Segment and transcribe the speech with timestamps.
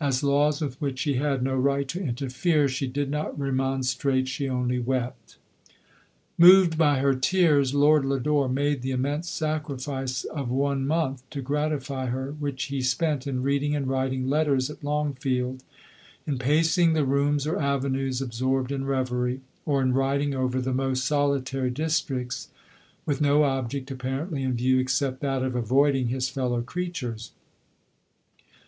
[0.00, 2.66] as laws with which she had no right to interfere, LODOTU.
[2.66, 5.38] 87 she did not remonstrate, she only wept.
[6.38, 12.06] Moved by her tears, Lord Lodore made the immense sacrifice of one month to gratify
[12.06, 15.64] her, which he spent in reading and writing letters at Long field,
[16.28, 20.72] in pacing the rooms or avenues ab sorbed in reverie, or in riding over the
[20.72, 22.50] most solitary districts,
[23.04, 27.30] with no object apparently in view, except that of avoiding his fellow crea tures.